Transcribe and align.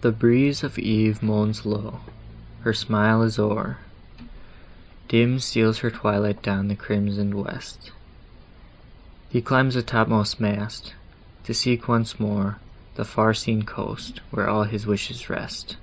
The 0.00 0.10
breeze 0.10 0.64
of 0.64 0.80
Eve 0.80 1.22
moans 1.22 1.64
low, 1.64 2.00
her 2.62 2.72
smile 2.72 3.22
is 3.22 3.38
o'er, 3.38 3.78
Dim 5.06 5.38
steals 5.38 5.78
her 5.78 5.92
twilight 5.92 6.42
down 6.42 6.66
the 6.66 6.74
crimson'd 6.74 7.32
west, 7.32 7.92
He 9.28 9.40
climbs 9.40 9.74
the 9.74 9.82
top 9.84 10.08
most 10.08 10.40
mast, 10.40 10.94
to 11.44 11.54
seek 11.54 11.86
once 11.86 12.18
more 12.18 12.58
The 12.96 13.04
far 13.04 13.32
seen 13.32 13.62
coast, 13.62 14.20
where 14.32 14.48
all 14.50 14.64
his 14.64 14.88
wishes 14.88 15.30
rest. 15.30 15.76